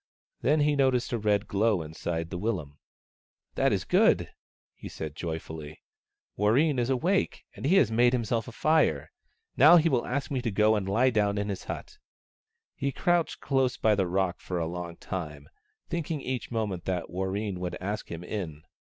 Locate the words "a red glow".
1.13-1.83